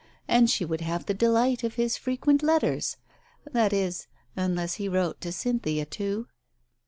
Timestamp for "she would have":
0.49-1.05